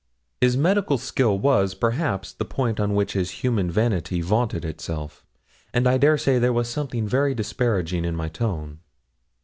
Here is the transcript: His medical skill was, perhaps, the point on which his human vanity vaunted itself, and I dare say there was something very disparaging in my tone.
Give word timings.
His 0.37 0.57
medical 0.57 0.97
skill 0.97 1.37
was, 1.37 1.75
perhaps, 1.75 2.33
the 2.33 2.43
point 2.43 2.79
on 2.79 2.95
which 2.95 3.13
his 3.13 3.43
human 3.45 3.69
vanity 3.69 4.19
vaunted 4.19 4.65
itself, 4.65 5.23
and 5.75 5.85
I 5.87 5.99
dare 5.99 6.17
say 6.17 6.39
there 6.39 6.51
was 6.51 6.67
something 6.69 7.07
very 7.07 7.35
disparaging 7.35 8.03
in 8.03 8.15
my 8.15 8.27
tone. 8.29 8.79